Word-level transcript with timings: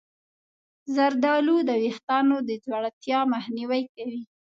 زردآلو 0.95 1.57
د 1.69 1.69
ویښتانو 1.83 2.37
د 2.47 2.49
ځوړتیا 2.65 3.19
مخنیوی 3.33 3.83
کوي. 3.93 4.21